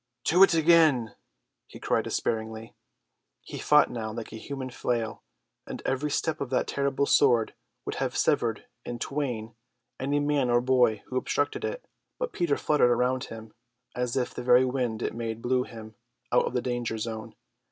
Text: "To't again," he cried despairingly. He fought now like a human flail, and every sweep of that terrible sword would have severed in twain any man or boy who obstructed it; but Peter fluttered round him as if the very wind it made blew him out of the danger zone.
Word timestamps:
"To't 0.23 0.55
again," 0.55 1.13
he 1.67 1.79
cried 1.79 2.05
despairingly. 2.05 2.73
He 3.43 3.59
fought 3.59 3.91
now 3.91 4.11
like 4.11 4.33
a 4.33 4.35
human 4.35 4.71
flail, 4.71 5.21
and 5.67 5.79
every 5.85 6.09
sweep 6.09 6.41
of 6.41 6.49
that 6.49 6.65
terrible 6.65 7.05
sword 7.05 7.53
would 7.85 7.93
have 8.01 8.17
severed 8.17 8.65
in 8.83 8.97
twain 8.97 9.53
any 9.99 10.19
man 10.19 10.49
or 10.49 10.59
boy 10.59 11.03
who 11.05 11.17
obstructed 11.17 11.63
it; 11.63 11.85
but 12.17 12.33
Peter 12.33 12.57
fluttered 12.57 12.91
round 12.97 13.25
him 13.25 13.53
as 13.95 14.17
if 14.17 14.33
the 14.33 14.41
very 14.41 14.65
wind 14.65 15.03
it 15.03 15.13
made 15.13 15.39
blew 15.39 15.65
him 15.65 15.93
out 16.31 16.45
of 16.45 16.53
the 16.55 16.63
danger 16.63 16.97
zone. 16.97 17.35